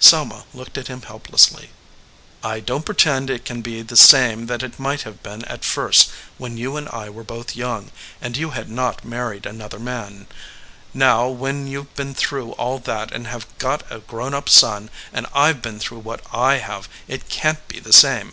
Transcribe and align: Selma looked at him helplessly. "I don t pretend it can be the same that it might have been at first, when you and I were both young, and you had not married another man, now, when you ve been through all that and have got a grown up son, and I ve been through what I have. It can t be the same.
Selma 0.00 0.44
looked 0.54 0.78
at 0.78 0.86
him 0.88 1.02
helplessly. 1.02 1.68
"I 2.42 2.60
don 2.60 2.80
t 2.80 2.86
pretend 2.86 3.28
it 3.28 3.44
can 3.44 3.60
be 3.60 3.82
the 3.82 3.94
same 3.94 4.46
that 4.46 4.62
it 4.62 4.78
might 4.78 5.02
have 5.02 5.22
been 5.22 5.44
at 5.44 5.66
first, 5.66 6.08
when 6.38 6.56
you 6.56 6.78
and 6.78 6.88
I 6.88 7.10
were 7.10 7.22
both 7.22 7.54
young, 7.54 7.90
and 8.18 8.34
you 8.34 8.52
had 8.52 8.70
not 8.70 9.04
married 9.04 9.44
another 9.44 9.78
man, 9.78 10.28
now, 10.94 11.28
when 11.28 11.66
you 11.66 11.82
ve 11.82 11.88
been 11.94 12.14
through 12.14 12.52
all 12.52 12.78
that 12.78 13.12
and 13.12 13.26
have 13.26 13.46
got 13.58 13.82
a 13.92 13.98
grown 13.98 14.32
up 14.32 14.48
son, 14.48 14.88
and 15.12 15.26
I 15.34 15.52
ve 15.52 15.58
been 15.60 15.78
through 15.78 15.98
what 15.98 16.22
I 16.32 16.54
have. 16.54 16.88
It 17.06 17.28
can 17.28 17.56
t 17.56 17.60
be 17.68 17.78
the 17.80 17.92
same. 17.92 18.32